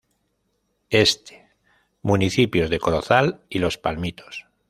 Este: 0.89 1.47
Municipios 2.01 2.71
de 2.71 2.79
Corozal 2.79 3.41
y 3.49 3.59
Los 3.59 3.77
Palmitos. 3.77 4.47